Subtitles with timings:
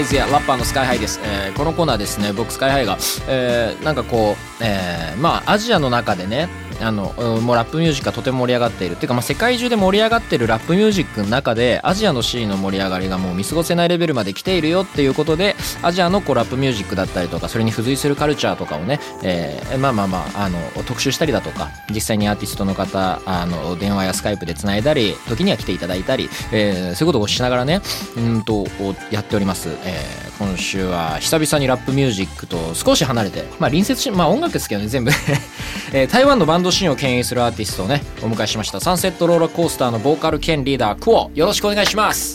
[0.00, 2.32] イズやラッパーのスカイハイです、えーこのコーナーですね。
[2.32, 2.96] 僕スカイハイが、
[3.28, 6.48] えーなんかこう、えーまあアジアの中でね
[6.80, 8.94] あのもうラップミュージックがとても盛り上がっている。
[8.94, 27.80] っていうか、まあ、世界中で盛り上がってるラップミュージックの中でアジアのシーンの盛り上がりがもう見過ごせないレベルまで来ているよっていうことでアジアのこうラップミュージックだったりとかそれに付随するカルチャーとかをね、えーまあまあまああの特集したりだとか実際にアーティストの方あの電話やスカイプでつないだり時には来ていただいたり、えーそういうことをしながらね
[28.16, 28.66] うんと
[29.10, 35.10] やっております、えー今週は久々にラップミュージックと少し離れて、まあ、隣接しまあ音楽ですけどね全部、
[35.92, 38.80] えー台湾のバンドシーンを牽引するアーティストをねお迎えしました。
[38.80, 41.30] サンセットローラーコースターのボーカル兼リーダークオ。
[41.34, 42.34] よろしくお願いします。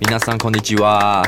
[0.00, 1.22] 皆さんこんにちは。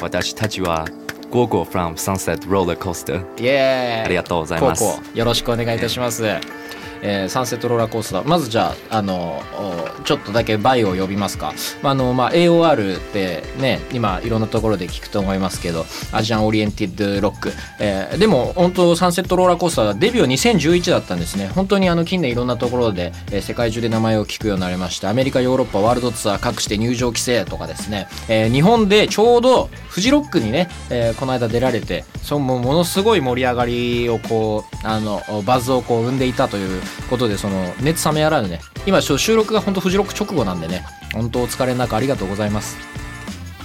[0.00, 0.86] 私たちは
[1.32, 4.04] ゴーゴー from Sunset Roller Coaster イエーイ。
[4.04, 4.84] ありがとうございます。
[5.14, 6.22] よろしくお願いいたします、
[7.02, 9.42] えーサンセットローラーコースターまずじゃああの
[10.04, 21.48] ちょっとだけバイオ読みますか、まあのまあ、AOR ってね今いろんなところで聞くと思いますけど Asian Oriented Rock、えーでも本当 Sunset Rollercoaster はデビュー2011だったんですね。
[21.48, 36.80] 本当にあの近年いろんなところで、えー世界中で名前を聞くようになりましてアメリカヨーロッパワールドツアー各地で入場規制とかですね、えー日本でちょうどフジロックにね、えーこの間出られてそうもものすごい盛り上がりをこうあのバズをこう生んでいたという
[37.10, 38.60] ことでその熱冷めやらぬね。
[38.86, 40.84] 今収録が本当フジロック直後なんでね。
[41.12, 42.76] 本当お疲れなくありがとうございます。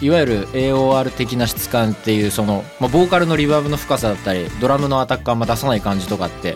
[0.02, 6.56] いわゆる AOR 的な質感っていうその、まあ、ボーカルのリバーブの深さだったりドラムのアタックあんま出さない感じとかって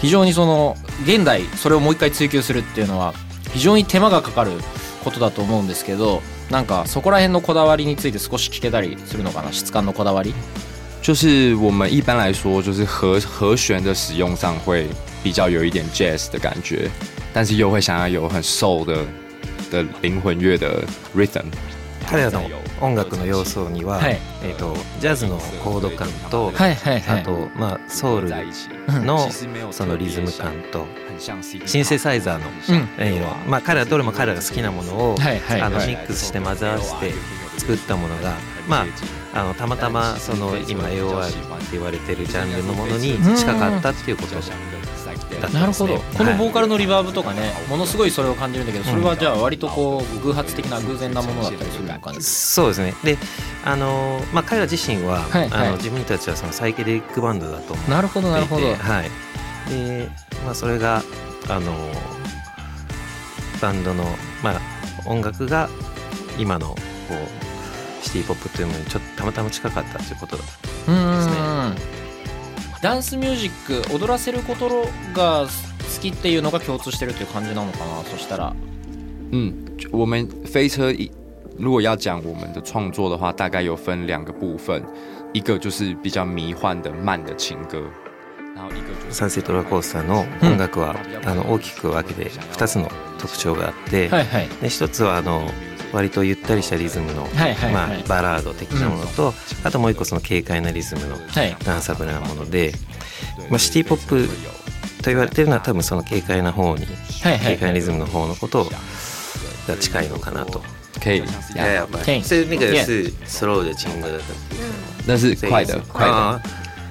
[0.00, 3.14] 非常にその現代それをもう一回追求するっていうのは
[3.52, 4.52] 非常に手間がかかる
[5.02, 6.20] ことだと思うんですけど
[6.50, 9.50] なんかそこら辺のこだわりについて少し聞けたりするのかな？
[9.50, 10.34] 質感のこだわり？
[11.00, 14.86] 就是我们一般来说，就是和和弦的使用上会
[15.24, 16.88] 比较有一点 jazz 的感觉，
[17.32, 19.04] 但是又会想要有很 soul 的
[19.70, 20.84] 的灵魂乐的
[21.16, 21.46] rhythm。
[22.06, 22.42] 彼らの
[22.82, 24.20] 音楽の要素には、はい。
[24.42, 27.20] えー、とジャズのコード感と、はいはいはい。
[27.20, 28.30] あと、まあ、ソウル
[29.02, 29.30] の
[29.72, 30.86] そのリズム感と
[31.66, 32.88] シンセサイザーの、うん。
[32.98, 35.60] えーまあ、彼らどれも彼らが好きなものを、はいはいはい。
[35.62, 37.14] あのミックスして混ぜ合わせて
[37.56, 38.34] 作ったものが、
[38.68, 38.84] ま
[39.32, 41.38] あ、あのたまたまその今 AOR って
[41.72, 44.34] 言われてるジャンルのものに近かったっていうこと
[45.40, 45.98] だったんなるほど。
[45.98, 52.94] このボーカルの、のリバーブとかねものすごいそれを感じるんだけどそれはじゃあ割とこう偶発的な偶然なものだったりするのかねそうですね。
[53.04, 53.18] で
[53.64, 55.68] あの、まあ、彼ら自身は、はいはい。
[55.68, 58.74] あの自分たちはそのサイケデリックバンドだと思うなるほどなるほど。
[58.74, 60.08] はい、で、
[60.44, 61.02] まあ、それが
[61.48, 61.72] あの
[63.60, 64.04] バンドの、
[64.42, 64.60] まあ、
[65.06, 65.68] 音楽が
[66.38, 66.76] 今のこ
[67.10, 72.03] うシティ・ポップというものにちょっとたまたま近かったということですね
[72.84, 74.68] ダンスミュージック踊らせること
[75.14, 75.48] が好
[76.02, 78.54] きっていうのが共通してるという感じなのかなそしたら。
[79.32, 79.54] 嗯，
[79.90, 81.10] 我们飞车一
[81.58, 84.84] 如果要讲我们的创作的话，大概有分两个部分，
[85.32, 87.80] 一个就是比较迷幻的慢的情歌，
[88.54, 94.48] 然后一个就是サンセット・ラコースターの音楽は、あの大きく分けて2つの特徴があって、はいはい。
[94.60, 95.50] で一つはあの
[95.94, 99.32] 割とゆったりしたリズムの、はいはいはいまあ、バラード的なものと、
[99.62, 101.56] あともう一個その軽快なリズムのはい。
[101.64, 102.72] ダンサブルなもので、
[103.48, 104.28] まあ、シティ・ポップ
[105.02, 106.86] と言われてるのは多分その軽快な方に
[107.22, 108.64] はいはい軽快なリズムの方のこと
[109.68, 110.62] が近いのかなと。
[111.02, 111.18] 可以，
[111.56, 114.20] や可以是那个是 slow 的情歌的
[115.06, 116.40] 那是快的，快的。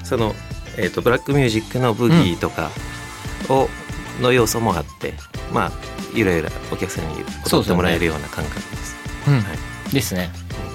[0.03, 0.35] その、
[0.78, 2.70] えー、とブラックミュージックのブギーとか
[3.50, 3.70] を、
[4.22, 5.14] の要素もあって
[5.52, 5.72] まあ
[6.13, 8.96] ゆらゆらお客さんに踊ってもらえるような感覚です。
[9.28, 9.94] うんはい。
[9.94, 10.29] ですね。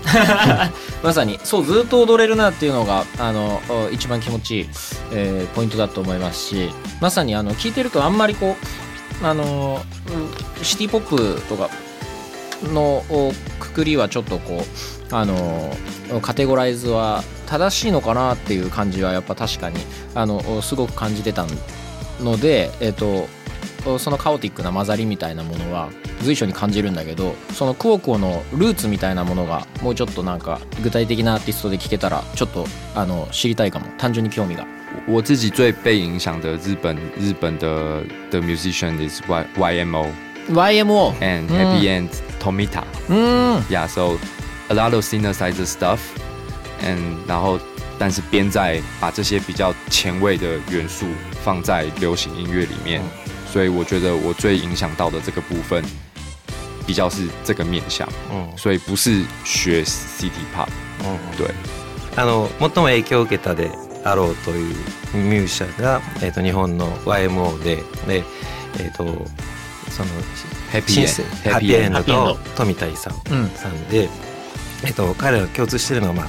[1.03, 1.39] まさに。
[1.45, 4.69] そうずっと踊れるなっていうのがあのお一番気持ちいい、
[5.13, 6.71] えーポイントだと思いますし
[7.01, 8.57] まさにあの聞いてるとあんまりこ
[9.23, 9.83] うあの
[10.59, 11.71] うんシティ・ポップとか
[12.73, 14.65] のおくくりはちょっとこ
[15.11, 15.77] うあの
[16.23, 19.77] カテゴライズは正しいのかなっていう感じはやっぱ確かに
[20.15, 21.47] あのすごく感じてた
[22.21, 23.29] のでえっ、と
[23.97, 25.89] そのカオティックな混ざりみたいなものは
[26.23, 33.87] 随所に感じるんだけどそのクオクオのルーツみたいなものがもうちょっとなんか具体的なアーティストで聞けたらちょっとあの知りたいかも。
[33.97, 34.67] 単純に興味が。
[35.07, 40.11] 我自己最被影响的日本日本的的 musician is Y YMO
[40.51, 41.59] YMO and うん。
[41.59, 42.83] Happy and Tomita.
[43.09, 43.63] うーん。
[43.71, 44.19] Yeah, so
[44.69, 45.99] a lot of synthesizer stuff
[46.83, 47.59] 嗯，然后
[47.99, 51.07] 但是边在把这些比较前卫的元素
[51.43, 53.03] 放在流行音乐里面，
[53.53, 55.83] 所以我觉得我最影响到的这个部分
[56.87, 60.69] 比较是这个面向，うん所以不是学 City Pop，
[61.01, 61.51] うん对，
[62.17, 63.71] あの最も影響を受けたで
[64.05, 64.75] あろうという
[65.15, 68.25] ミュージシャンが、えー、と日本の YMO でで、
[68.79, 69.05] えー、と
[69.91, 70.11] その
[70.71, 73.89] ハッピーエン End ドと富田さんうんさん。
[73.89, 74.09] で、
[74.85, 76.23] えっと、彼らが共通してるのは、ま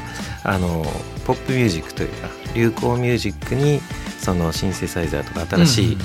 [0.44, 0.86] あ、あの
[1.26, 3.82] ポップミュージックというか流行ミュージックに
[4.18, 5.98] そのシンセサイザーとか新しい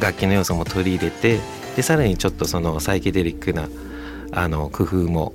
[0.00, 1.40] 楽器の要素も取り入れて
[1.76, 3.68] でさらにちょっとそのサイケデリックな
[4.32, 5.34] あの工夫も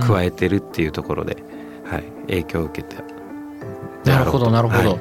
[0.00, 1.36] 加えてるっていうところで、
[1.84, 3.02] はい、影響を受けた。
[4.04, 4.50] でなるほど。
[4.50, 5.00] なるほど、はい。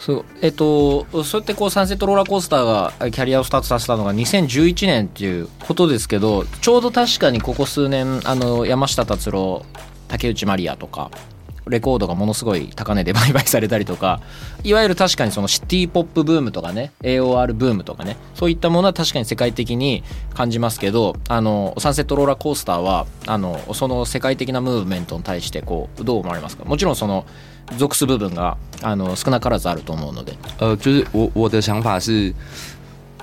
[0.00, 9.62] そうえっとそうやってこうサンセットローラーコースターがキャリアをスタートさせたのが2011年っていうことですけどちょうど確かにここ数年あの山下達郎
[10.08, 11.10] 竹内まりやとか
[11.70, 14.20] レコードがものすごい高値で売買されたりとか
[14.64, 20.02] いわゆる確かにそのシティポップブームとかね AOR ブームとかねそういったものは確かに世界的に
[20.34, 26.64] 感じますけどあのサンセットローラーコースターはあのその世界的なムーブメントに対してこうどう思われますか？
[26.64, 27.24] もちろんその
[27.78, 30.36] 属す部分があの少なからずあると思うので。
[30.58, 32.34] 呃，就是我我的想法是，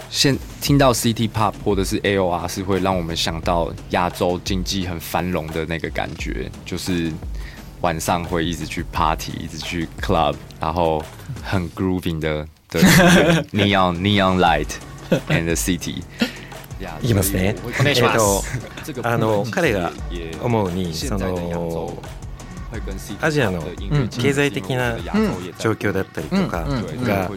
[0.10, 7.12] 现听到 City Pop 或者是 AOR 是会让我们想到亚洲经济很繁荣的那个感觉，就是
[7.82, 11.04] 晚上会一直去 party，一直去 club，然后
[11.44, 12.80] 很 grooving 的 的
[13.54, 14.68] neon neon light
[15.30, 16.04] and the city。
[17.02, 21.98] いきますねお願いしますえっとあの彼が也思うにその
[23.22, 23.62] アジアの
[24.10, 24.98] 経済的な
[25.60, 27.30] 状況だったりとかが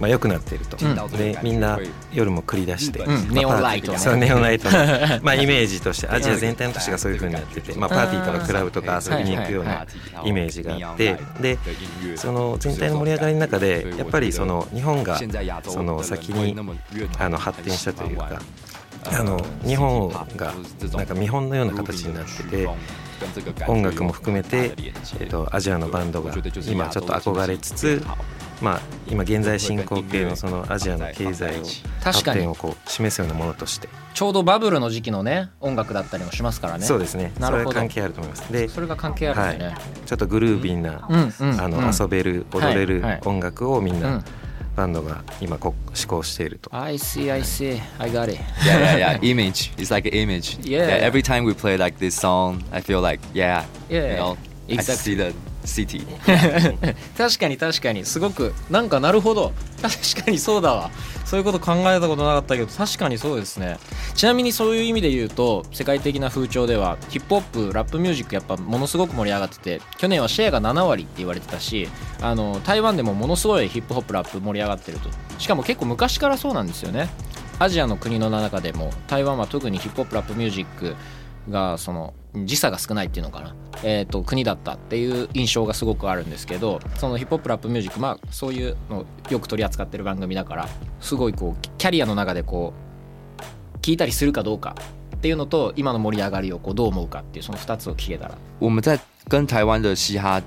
[0.00, 1.10] まあ、良くなっていると、うん。
[1.12, 1.78] でみんな
[2.12, 3.98] 夜も繰り出して、ネオンライトね。
[3.98, 4.78] そうネオンライトの、
[5.22, 9.86] まあ、イメージとしてアジア全体の都市がそういう風になってて、まあ、パーティーとかクラブとか遊びに行くような
[10.24, 11.58] イメージがあってで
[12.16, 15.18] その全体の盛り上がりの中でやっぱりその日本が
[15.64, 16.56] その先に
[17.18, 18.40] あの発展したというか
[19.04, 20.54] あの日本が
[20.92, 22.68] なんか見本のような形になってて
[23.68, 26.34] 音楽も含めて、えー、とアジアのバンドが
[26.68, 28.02] 今ちょっと憧れつつ、
[28.60, 31.64] まあ、今現在進行形のそのアジアの経済を
[32.02, 33.88] 発展をこう示すようなものとして。
[34.14, 36.84] ちょうどバブルの時期のね音楽だったりもしますからね。
[36.84, 37.32] そうですね。
[37.38, 37.70] なるほど。
[37.70, 38.52] それは関係あると思います。
[38.52, 43.20] でそれが関係あるんだよね、ちょっとグルービーな、うんうんあのうん遊べる踊れるはいはい。
[43.24, 44.02] 音楽をみんうん。
[44.02, 44.24] な
[44.78, 49.20] バンドが今こう試行していると I see I see I got it yeah, yeah, yeah.
[49.22, 49.72] Image.
[49.76, 50.56] It's like an image.
[50.62, 50.86] Yeah.
[51.02, 54.36] Every time we play like this song, I feel like, yeah, Yeah, you know,
[54.68, 54.94] I exactly.
[54.96, 55.34] see the
[55.68, 56.06] city.
[57.16, 58.04] 確かに確かに。
[58.04, 59.52] すごくなんかなるほど。
[59.80, 60.90] 確かにそうだわ。
[61.24, 63.78] そういうこと考えたことなかったけど確かにそうですね。
[64.14, 71.88] ちなみにそういう意味で言うと世界的な風潮ではヒップホップラップミュージックやっぱものすごく盛り上がってて去年はシェアが7割って言われてたし
[72.20, 75.10] あの台湾でもものすごいヒップホップラップ盛り上がってると。
[75.38, 77.08] しかも結構昔からそうなんですよね。
[77.60, 80.96] アジアの国の中でも台湾は特にヒップホップラップミュージック
[81.50, 90.68] がその時差が少ないっていうのかな、えー、と国だったっていう印象がすごくあるんですけどそのヒップホップラップミュージックまあそういうのをよく取り扱ってる番組だから
[91.00, 92.74] すごいこうキャリアの中でこ
[93.74, 94.76] う聞いたりするかどうか
[95.16, 98.38] っていうのと今の盛り上がりをこうどう思うかっていうその2つを聞けたら。
[98.60, 98.98] 我们在
[99.28, 100.40] 跟台湾的嘻哈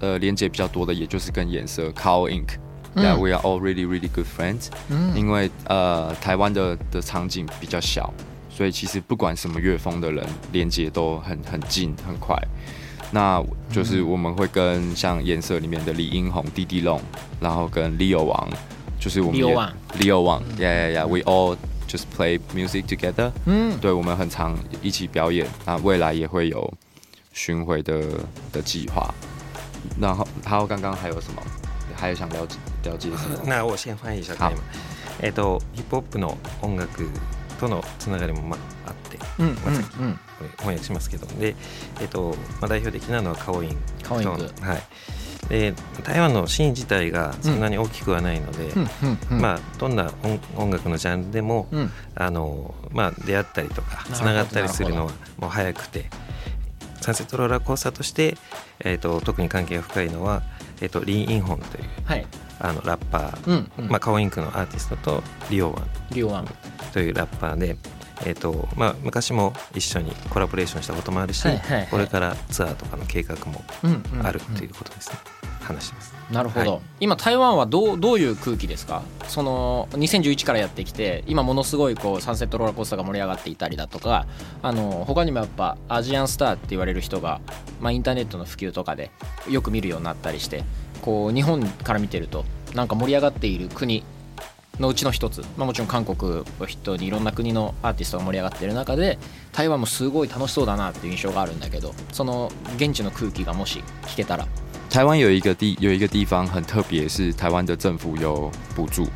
[0.00, 2.58] 呃连接比较多的，也就是跟颜色 Cow Inc。
[2.96, 8.12] Yeah, 嗯 we are all really really good friends、うん因为呃台湾的的场景比较小，
[8.49, 12.35] 所以其实不管什么乐风的人连接都很很近很快。
[13.11, 16.99] 那就是我们会跟像颜色里面的李英宏、弟弟龙，
[17.39, 18.49] 然后跟 Leo 王，
[18.99, 21.55] 就是我们也 Leo 王 Leo 王，Yeah Yeah Yeah，we all
[21.87, 23.31] just play music together。
[23.45, 26.73] うん对，我们很常一起表演，那未来也会有
[27.31, 28.01] 巡回的
[28.51, 29.13] 的计划。
[30.01, 31.41] 然后，还有刚刚还有什么？
[31.95, 33.37] 还有想了解了解什么？
[33.45, 34.57] なを先翻译しちゃった今
[35.21, 37.07] えっ、とヒップホップの音楽
[37.60, 40.14] とのつながりもまあってうんうんまさうん。
[40.14, 41.54] これ翻訳しますけどで、
[42.00, 44.30] えっとまあ、代表的なのはカオインカオインク
[44.62, 44.82] はい。
[45.48, 45.74] で
[46.04, 49.40] 台湾のシーン自体がそんなに大きくはないので、うんうんうん。
[49.40, 51.90] まあ、どんな音音楽のジャンルでも、うん。
[52.14, 56.08] あのまあ、出会ったりとかつながったりするのなはもう早くて。
[57.00, 58.36] サンセットローラーコースターとして、
[58.80, 60.42] えー、と特に関係が深いのは、
[60.82, 62.26] えー、とリー・インホンというはい
[62.60, 63.88] あのラッパー、うんうん。
[63.88, 65.86] まあ、カオインクのアーティストとリオワン。
[66.12, 66.48] リオワン。
[66.92, 67.76] というラッパーで、
[68.24, 71.88] えーとまあ、昔も一緒にコラボレーションしたこともあるし、はいはいはい。
[71.90, 75.16] これからツアーとかの計画もうんうんあるということですね。
[75.62, 76.14] 話してます。
[76.32, 76.80] なるほど、はい。
[77.00, 79.02] 今台湾はどうどういう空気ですか？
[79.28, 84.26] その2011からやってきて今ものすごいこうサンセットローラーコースターが盛り上がっていたりだとか
[84.62, 87.40] あの他にもやっぱアジアンスターって言われる人が、
[87.80, 89.10] まあ、インターネットの普及とかで
[89.48, 90.64] よく見るようになったりして
[91.00, 94.04] こう日本から見てるとなんか盛り上がっている国
[94.78, 99.18] のうちの一つ、まあ、もちろん韓国を筆頭にいろんな国のアーティストが盛り上がっている中で
[99.52, 104.46] 台湾もすごい楽しそうだなっていう印象があるんだけどその現地の空気がもし聞けたら。
[104.88, 109.06] 台湾有一个地有一个地方很特别，是台湾的政府有补助，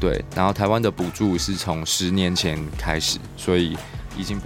[0.00, 3.76] 对，然后台湾的补助是从十年前开始，所以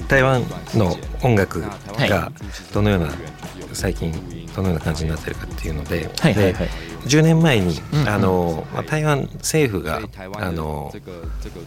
[0.08, 0.42] 台湾
[0.74, 2.32] の间音楽が
[2.72, 3.08] どのような
[3.72, 4.12] 最近
[4.54, 6.68] どのような感じになってるかっていうので、ではいはいはい。
[7.06, 10.00] 10年前に、うんあのまあ、台湾政府が
[10.36, 10.92] あの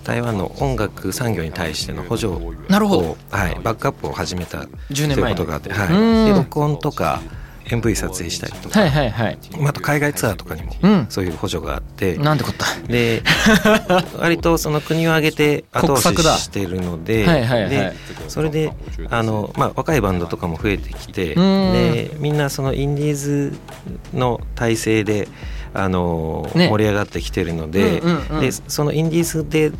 [0.04, 3.18] 台湾の音楽産業に対しての補助をなるほど。
[3.32, 7.22] はい、バックアップを始めたと10年いうことがあって、うんはい、で録音とか
[7.66, 9.38] MV 撮影したりとか、はいはいはい。
[9.82, 11.06] 海外ツアーとかにもうん。
[11.10, 13.24] そういう補助があって、なんてこったで
[14.20, 17.70] 割とその国を挙げて後押ししてるのではいはいはい。
[17.70, 17.94] で
[18.28, 18.72] それで
[19.10, 21.74] あの、まあ、若いバンドとかも増えてきてうん。
[21.74, 23.54] でみんなそのインディーズ
[24.14, 25.28] の体制で
[25.74, 26.70] あの、ね。
[26.70, 28.40] 盛り上がってきてるので,、うんうんうん。
[28.42, 29.72] でそのインディーズで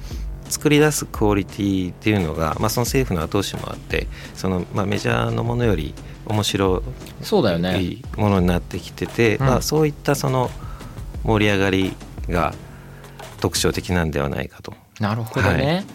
[0.50, 5.94] 作り出すクオリティっていうのが、まあ、その政府の後押しもあってその、まあ、メジャーのものより
[6.26, 6.84] 面白
[7.22, 7.82] そうだよね。
[7.82, 9.46] いものになってきてて、うん。
[9.48, 10.50] まあ、そういったその
[11.24, 11.94] 盛り上がり
[12.30, 12.54] が
[13.40, 14.74] 特徴的なんではないかと。
[15.00, 15.86] なるほどね、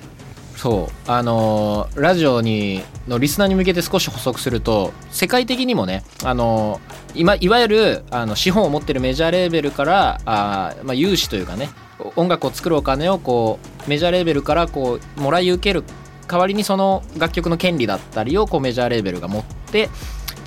[0.56, 1.10] そう。
[1.10, 11.70] あのーラジオにのリスナーに向けて少し補足すると世界的にもねあのー今いわゆるあの資本を持ってるメジャーレーベルからあー、まあ、融資というかね
[12.16, 15.84] 音楽を作るお金をこうメジャーレーベルからこうもらい受ける
[16.28, 19.88] 代わりにその楽曲の権利だったりをこうメジャーレーベルが持って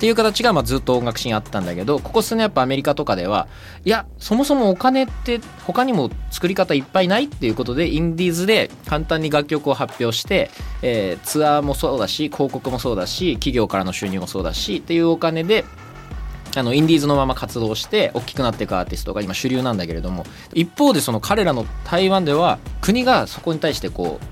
[0.02, 3.46] っていう形がまあずっと音楽シーンあったんだけどここ数年やっぱアメリカとかでは
[3.84, 10.50] いやそもそもお金って他にも作り方いっぱいないっていうことでインディーズで簡単に楽曲を発表して、
[10.82, 15.64] えーツアーもそうだし広告もそうだし企業からの収入もそうだしっていうお金で
[16.56, 24.24] あのインディーズのまま活動して大きくなっていくアーティストが今主流なんだけれども一方でその彼らの台湾では国がそこに対してこう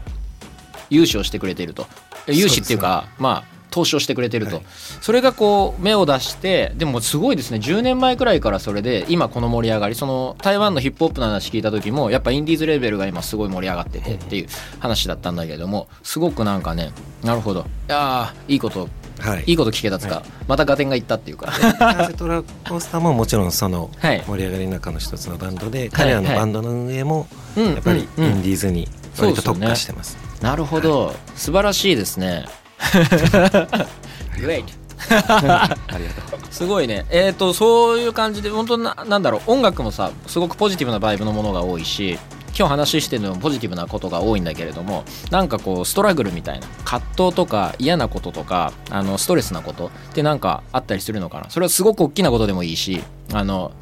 [0.93, 1.87] 融資をしてくれていると。
[2.27, 4.65] 融資っていうかまあ投資をしてくれてると、はい。
[5.00, 7.59] それがこう目を出してでもすごいですね。
[7.59, 14.49] 10年前くらいからそれで今この盛り上がりその台湾のヒップホップの話聞いた時もやっぱインディーズレベルが今すごい盛り上がっててっていう
[14.79, 17.61] 話だったんだけれどもすごくなんかねなるほど。
[17.61, 18.89] いやーいいこと
[19.21, 19.45] はい。
[19.47, 21.53] いいこと聞けたつか、はまた合点がいったっていうか。
[21.53, 24.25] サンセットラコースターももちろんそのはい。
[24.27, 27.75] 盛り上がりの中の一つのバンドで彼らのバンドの運営もうん。
[27.75, 30.17] やっぱりインディーズに割と特化してます。
[30.41, 32.47] なるほど、素晴らしいですね
[34.37, 34.65] Great.
[35.11, 36.41] ありがとう。
[36.51, 37.07] すごいね。
[37.11, 42.19] えっ、とそういう感じで本当ななんだろう音楽もさすごくポジティブなバイブのものが多いし
[42.57, 51.51] 今日話してるのもポジティブなことが多いんだけれどもなんかこうストラグルみたいな葛藤とか嫌なこととかあのストレスなことってなんかあったりするのかな。
[51.51, 53.73] それはすごく大きなことでもいいしあの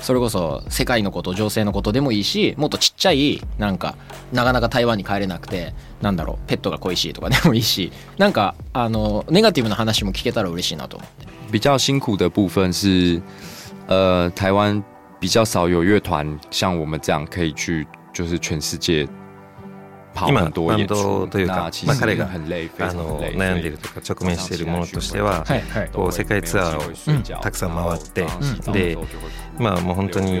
[0.00, 3.96] それこそ世界のこと情勢のことでもいいしもっとちっちゃいなんか
[4.32, 5.72] なかなか台湾に帰れなくて
[6.02, 11.26] なんだろうペットが恋しいとかでもいいしなんかあのネガティブな話も聞けたら嬉しいなと思って。
[11.52, 13.22] 比较辛苦的部分是，
[13.86, 14.82] 呃，台湾
[15.20, 19.06] 比较少有乐团像我们这样可以去，就是全世界
[20.28, 21.26] 今バン出ド。
[21.26, 22.38] というかまあ彼があ
[22.90, 23.36] 常の累。
[23.36, 25.44] 悩んでいるとか直面しているものとしては、
[25.92, 28.26] こう世界ツアーをたくさん回って
[28.72, 28.98] で
[29.58, 30.40] まあもう本当に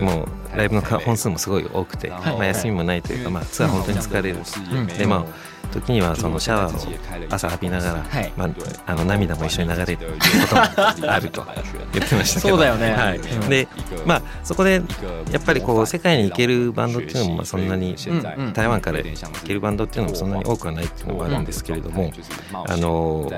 [0.00, 2.36] もうライブのか本数もすごい多くて、はい。
[2.36, 5.24] まあ、休みもないというか、まあ、ツアー本当に疲れる、うんでまあ
[5.68, 8.32] 時には そのシャワーを朝浴びながら、はい。
[8.36, 8.48] まあ、
[8.86, 10.04] あの涙も一緒に流れるこ
[10.48, 11.44] ともあると
[11.92, 12.56] 言ってましたけど。
[12.56, 12.92] そうだよね。
[12.92, 13.18] はい。
[13.18, 13.48] うん。
[13.48, 13.68] で
[14.06, 14.82] まあそこで
[15.30, 18.16] やっぱりこう世界に行けるバンドっていうのもまあそんなにうん。
[18.16, 18.52] うん。
[18.52, 22.12] 台湾から行けるバンドっていうのもそんなに多くはないっていうのもあるんですけれども、
[22.52, 23.30] あの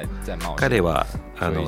[0.56, 1.06] 彼は
[1.38, 1.62] あの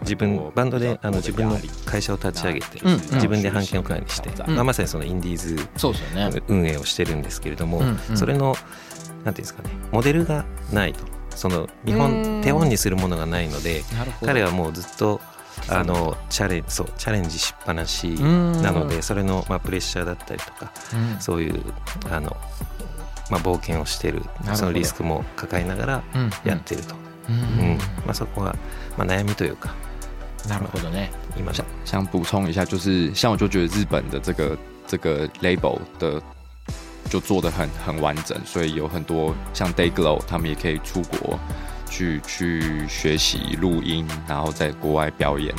[0.00, 2.92] 自分バンドであの自分の会社を立ち上げて、うん。
[2.92, 4.54] うん自分で版権を管理して、うん。
[4.54, 5.56] まあ、まさにそのインディーズ。
[6.48, 7.82] 運営をしてるんですけれども、
[8.14, 8.56] それの
[9.26, 11.04] なんていうんですかねモデルがないと。
[11.34, 11.98] その見うん。
[11.98, 13.82] 本手本にするものがないので
[14.24, 15.20] 彼はもうずっと
[15.68, 18.62] あのチャレンそうチャレンジしっぱなしん。
[18.62, 21.20] なのでそれの、まあ、プレッシャーだったりとかうん。
[21.20, 21.60] そういう
[22.10, 22.36] あの、
[23.30, 24.22] まあ、冒険をしてる
[24.54, 26.30] そのリスクも抱えながらうん。
[26.44, 26.94] やってると、
[28.06, 28.54] まあ、そこは、
[28.96, 29.74] まあ、悩みというか
[30.48, 31.10] なるほどね。
[31.36, 34.56] 今想想补充一下，就是像我就觉得日本的这个
[34.86, 36.22] 这个 label 的
[37.08, 41.38] 就做的很很完整，所以有很多像 Dayglow 他们也可以出国
[41.88, 45.54] 去去学习录音，然后在国外表演，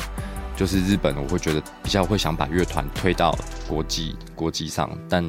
[0.56, 3.36] 就是日本，我会觉得比较会想把乐团推到
[3.66, 5.28] 国际国际上，但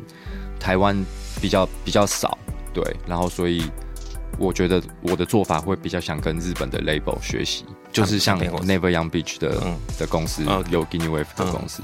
[0.59, 1.05] 台湾
[1.41, 2.37] 比较比较少，
[2.73, 3.63] 对，然后所以
[4.37, 11.81] 我觉得我的做法会比较想跟日本的 label 学习，就是像 Never Young Beach 的、嗯的公司啊，有 Guinea Wave 的公司，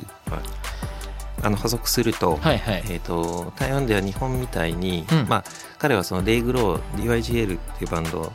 [1.41, 2.83] あの補足すると,、はいはい。
[2.89, 5.27] えー、と台湾では日本みたいに、うん。
[5.27, 5.43] まあ、
[5.77, 8.31] 彼はそのレイグロー DYGL っていうバンドを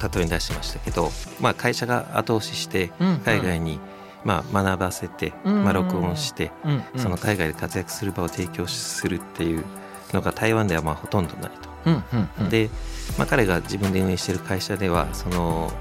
[0.00, 1.10] 例えに出してましたけど、
[1.40, 3.78] まあ、会社が後押ししてうん海外に、
[4.24, 5.64] まあ、学ばせて、うん。
[5.64, 7.00] まあ、録音して、うんうん。
[7.00, 9.64] その海外で活躍する場を提供するっていう
[10.12, 11.68] のが台湾ではまあほとんどないと。
[11.86, 12.48] うんうんうん。
[12.48, 12.70] で、
[13.18, 15.72] まあ、彼が自分で運営してる会社ではその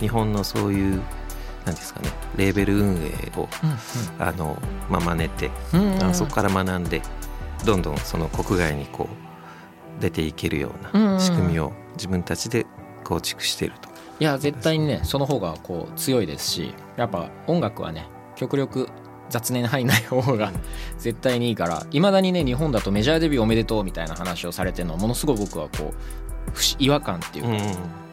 [0.00, 1.02] 日本のそういう
[1.68, 3.48] なんですかねレーベル運営を
[4.18, 6.14] あの、まあ、真似てうんうん。
[6.14, 7.02] そこから学んで
[7.64, 9.08] どんどんその国外にこ
[9.98, 12.66] う出ていけるよううんうんな仕組みを自分たちで
[13.04, 13.88] 構築していると。
[14.20, 18.88] いや絶対にねその方がこう強いですしやっぱ音楽はね極力
[19.28, 20.50] 雑念入んない方が
[20.98, 26.27] 絶対にいいからいまだにね日本だとメジャーデビューおめでとうみたいな話をされてるのはものすごい僕はこう
[26.78, 27.58] 違和感っていうか、うん。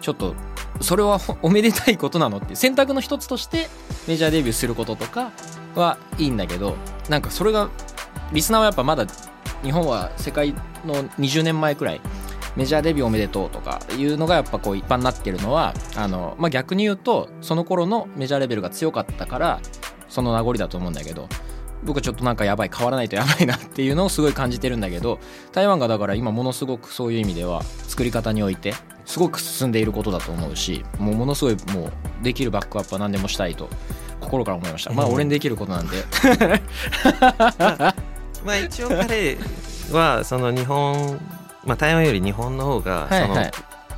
[0.01, 0.35] ちょっと
[0.81, 3.67] それはほおめでたいことなのっていう選択の一つとして
[4.07, 5.31] メジャーデビューすることとか
[5.73, 6.75] はいいんだけど
[7.09, 7.69] なんかそれが
[8.31, 9.07] リスナーはやっぱまだ
[9.63, 10.53] 日本は世界
[10.85, 12.01] の20年前くらい
[12.55, 19.59] メジャーデビューおめでとうとかいうのがやっぱこう一般になってるのはあの、まあ、逆に言うとその頃のメジャーレベルが強かったから
[20.07, 21.27] その名残だと思うんだけど
[21.85, 25.19] 僕はちょっとなんかやばい変わらないとやばいなっていうのをすごい感じてるんだけど
[25.53, 28.73] 台湾がだから今ものすごくそういう意味では作り方において
[29.05, 33.69] すごく進んでいることだと思うしもうものすごいもうできるバックアップは何でもしたいと
[34.19, 34.91] 心から思いました。
[34.91, 35.97] まあうん俺にできることなんで。
[38.43, 39.37] まあ一応彼
[39.91, 41.19] はその日本、
[41.63, 43.43] まあ、台湾より日本の方がそのはい。
[43.43, 43.51] はい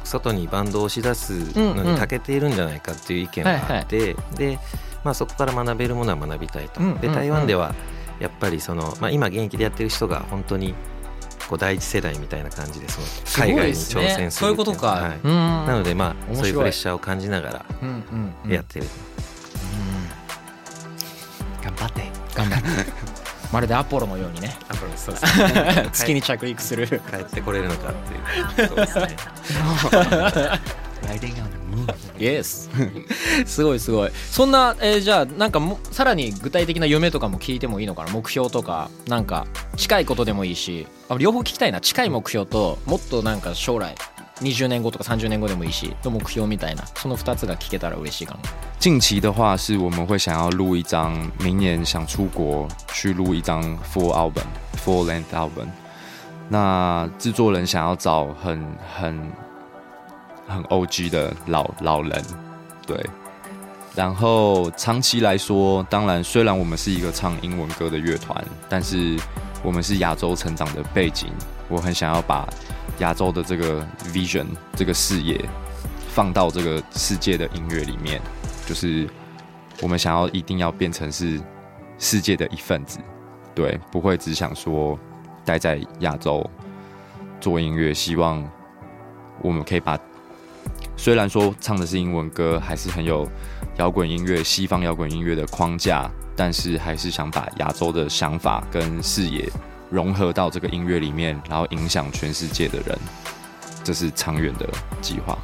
[0.08, 4.58] 外にバンドを押し出すのに長けているんじゃないかっていう意見があって、で、
[5.08, 6.82] まあ、そこから学べるものは学びたいと。
[7.00, 7.74] で台湾では
[8.20, 10.74] やっぱりその、まあ、今現役でやってる人が本当に
[11.48, 13.08] こう第一世代みたいな感じでその
[13.48, 15.20] 海外に挑戦するそういうことか、はい。
[15.24, 15.32] うん。
[15.32, 18.52] なのでまあそういうプレッシャーを感じながらうんうんうん。
[18.52, 18.88] やってる、
[21.64, 22.12] 頑張って。
[22.36, 22.68] 頑張って。
[23.54, 24.58] まるでアポロのようにね。
[24.68, 25.38] あこれそうです。
[25.38, 26.86] ね 月に着陸する。
[26.86, 28.68] 帰ってこれるのかっていう。
[28.68, 29.16] そうですね
[31.08, 31.88] Riding on the moon。
[32.20, 32.70] イエス
[33.46, 34.12] すごいすごい。
[34.32, 38.12] そんな、えーじゃあなんかもさらに具体的な夢とかも聞いてもいいのかな？
[38.12, 40.88] 目標とかなんか近いことでもいいし。
[41.10, 41.80] あ両方聞きたいな。
[41.80, 43.96] 近い目標ともっとなんか将来
[44.42, 46.86] 20年後とか30年後でもいいしの目標みたいな。
[46.88, 48.42] その2つが聞けたら嬉しいかも
[48.80, 54.44] 近期的话是我们会想要录一张，明年想出国去录一张 full album
[54.76, 55.68] full length album。
[56.50, 58.62] 那制作人想要找很
[58.96, 59.32] 很
[60.48, 62.24] 很 OG 的老老人，
[62.86, 63.06] 对。
[63.96, 69.18] 然后长期来说，当然虽然我们是一个唱英文歌的乐团，但是
[69.64, 71.30] 我们是亚洲成长的背景，
[71.68, 72.48] 我很想要把
[73.00, 73.84] 亚洲的这个
[74.14, 75.44] vision 这个视野
[76.10, 78.22] 放到这个世界的音乐里面。
[78.68, 79.10] 就是
[79.82, 81.42] 我们想要一定要变成是
[81.98, 83.00] 世界的一份子，
[83.56, 85.00] 对，不会只想说
[85.44, 86.48] 待在亚洲
[87.42, 88.48] 做音乐，希望
[89.42, 89.98] 我们可以把
[90.98, 93.30] 虽然说唱的是英文歌，还是很有
[93.78, 99.48] 摇滚音乐、西方摇滚音乐的框架，但是还是想把亚洲的想法跟视野
[99.90, 102.98] 融合到这个音乐里面，然后影响全世界的人，
[103.84, 104.68] 这是长远的
[105.02, 105.38] 计划。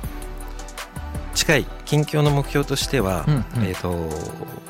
[1.86, 3.26] 近況の目標としては、
[3.62, 4.10] えっと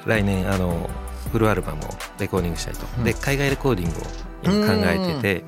[0.06, 0.90] 来年あの
[1.32, 1.82] フルアルバム
[2.20, 5.44] レコーディングしたいと、で海外レコーディングを考えて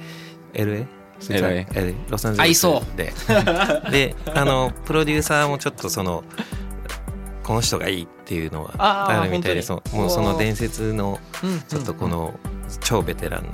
[0.54, 0.94] て、LA。
[1.19, 3.13] LA ロサンゼルスで。
[3.91, 6.23] であのプロデューサーもちょっとその
[7.43, 11.19] この人がいいっていうのはあるみたいでそもうその伝説の
[11.67, 12.39] ちょっとこのの
[12.82, 13.51] 超ベテランの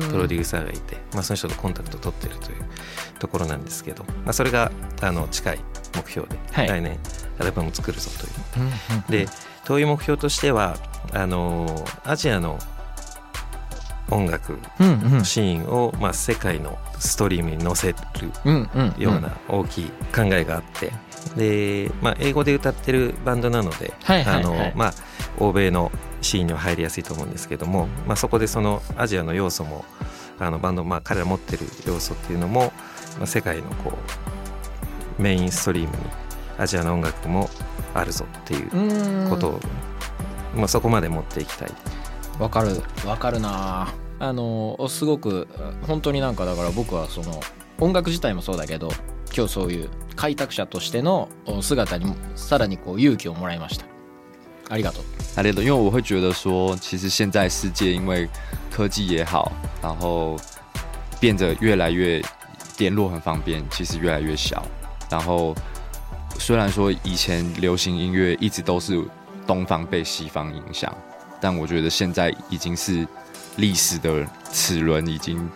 [0.00, 2.64] ププロデューサーがいて、まあ、その人とコンタクトを取ってるという
[3.18, 4.70] ところなんですけど、まあ、それが
[5.00, 5.58] あの近い
[5.94, 6.68] 目標で、はい。
[6.68, 6.98] 来年
[7.38, 8.26] アルバムを作るぞと
[9.20, 9.24] いう。
[9.24, 9.30] で
[9.64, 10.76] 遠い目標としては
[11.12, 12.58] あのアジアの
[14.10, 14.58] 音楽
[15.24, 17.96] シーンを、まあ、世界のストリームに載せる
[18.98, 20.92] ような大きい考えがあって。
[21.36, 23.92] で、まあ、英語で歌ってるバンドなので、
[25.38, 25.90] 欧米の
[26.22, 29.84] シーンには入りやすいと思うんですけども、まあ、そこでそのアジアの要素も
[30.38, 32.72] あのバンド、まあ、彼ら持ってる要素っていうのも、
[33.18, 33.92] まあ、世界のこ
[35.18, 36.02] うメインストリームに
[36.58, 37.50] アジアの音楽も
[37.94, 39.60] あるぞっていううんことを、
[40.54, 41.72] まあ、そこまで持っていきたい。
[42.38, 42.82] わかる。
[43.06, 43.88] わかるな。
[44.18, 45.46] あのすごく
[45.86, 47.40] 本当になんかだから僕はその
[47.78, 48.88] 音楽自体もそうだけど
[49.36, 51.28] 今日そういう開拓者としての
[51.60, 53.84] 姿にさらにこう勇気をもらいました。
[54.70, 55.04] ありがとう。
[55.36, 58.28] 阿列的，因为我会觉得说，其实现在世界因为
[58.70, 60.36] 科技也好，然后
[61.20, 62.22] 变得越来越
[62.78, 64.64] 联络很方便，其实越来越小。
[65.10, 65.54] 然后
[66.38, 69.04] 虽然说以前流行音乐一直都是
[69.46, 70.92] 东方被西方影响，
[71.39, 73.07] 但我觉得现在已经是
[73.57, 75.49] 历史的齿轮已经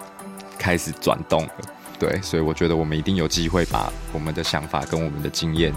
[0.58, 1.52] 开始转动了。
[1.98, 5.74] 对，所以我觉得我们一定有机会把我们的想法跟我们的经验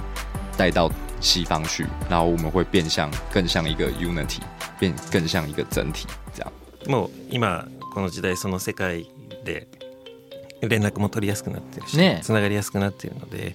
[0.57, 4.41] 带到西方去，然后我们会变相更像一个 unity，
[4.81, 6.53] 变更像一个整体，这样。
[6.87, 9.07] もう今この時代その世界
[9.45, 9.69] で
[10.61, 13.55] 連絡も取りやすくなってるし、ねつながりやすくなってるので、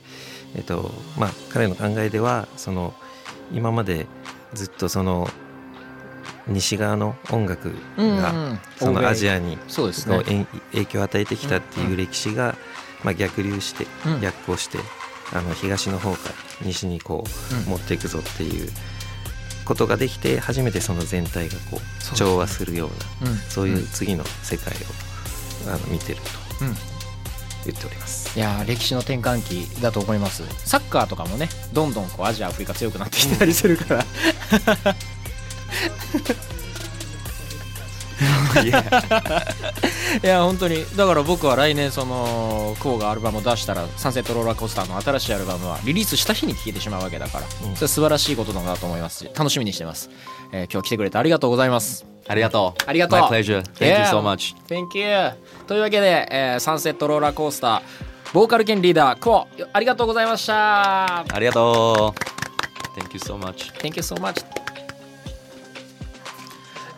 [0.55, 2.93] えっとまあ、彼の考えではその
[3.51, 4.07] 今まで
[4.53, 5.27] ずっとその
[6.48, 12.56] 西側の音楽がんそのアジアにの影影響を与えてきたっていう歴史が、
[13.04, 14.20] まあ、逆流してうん。
[14.20, 14.78] 逆行して
[15.32, 17.74] あの東の方から西にこうん。
[17.74, 18.70] う持っていくぞっていう
[19.64, 23.36] ことができて初めてその全体がこそうう調和するようなうん。
[23.36, 24.72] そういう次の世界
[25.66, 26.20] をあの見てる
[26.58, 26.74] とうん。
[27.66, 28.38] 言っております。
[28.38, 30.42] いやー歴史の転換期だと思います。
[30.64, 34.04] サッカーとかもねどんどんこうアジアアフリカ強くなってきたりするから
[40.22, 40.42] いや。
[40.42, 40.84] 本当に。
[40.96, 47.76] だから僕は来年そのクオがアルバムを出したらサンセットローラーコースターの新しいアルバムはリリースした日に聴けてしまうわけだから、うん。
[47.76, 49.24] それ素晴らしいことだなと思います。
[49.24, 50.10] し楽しみにしてます、
[50.52, 52.04] えー今日来てくれてありがとうございます。
[52.26, 52.82] ありがとう。
[52.86, 53.20] ありがとう。
[53.20, 53.62] My pleasure.
[53.62, 54.56] Thank you so much.
[54.66, 55.32] Thank you.
[55.66, 57.82] というわけで、えーサンセットローラーコースター
[58.32, 61.20] ボーカル兼リーダークオありがとうございました。
[61.20, 63.00] ありがとう。
[63.00, 63.72] Thank you so much.
[63.74, 64.44] Thank you so much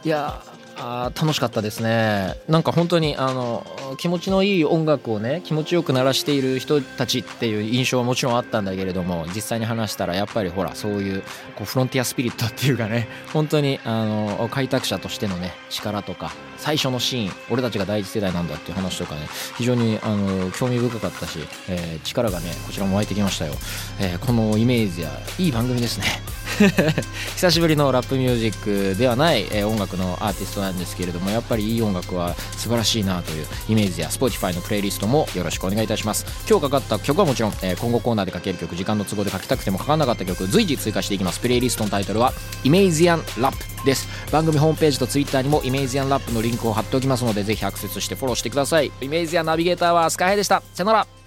[0.04, 0.42] いや
[0.82, 2.34] あ楽しかったですね。
[2.48, 3.66] なんか本当にあの
[3.98, 11.20] 気持ちのいい音楽をね気持ちよく鳴らしている人たちっていう印象はもちろんあったんだけれども実際に話したらやっぱりほらそういう
[11.54, 23.52] こうフロンティアスピリットっていうかね 本当にあの開拓者としてのね力とか最初のシーン俺たちが第一世代なんだっていう話とかね非常にあの興味深かったし、えー力がねこちらも湧いてきましたよ、
[23.98, 26.06] えーこのイメージやいい番組ですね。
[27.36, 36.26] 久しぶりのラップミュージックではない、え音楽のアーティストなんですけれどもやっぱりいい音楽は素晴らしいなというイメージや Spotify のプレイリストもよろしくお願いいたします。
[36.48, 41.40] 今日かかった曲はもちろん、え今後コーナーでかける曲時間の都合で書きたくても書かなかった曲随時追加していきます。
[41.40, 44.08] プレイリストのタイトルはイメージアンラップです。
[44.30, 48.92] 番組ホームページと Twitter にもイメージアンラップのリンクを貼っておきますのでぜひアクセスしてフォローしてください。
[49.00, 50.62] イメージアンナビゲーターはスカイハイでした。
[50.74, 51.19] さよなら。